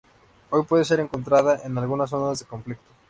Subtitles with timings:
[0.49, 2.89] Hoy puede ser encontrada en algunas zonas de conflicto.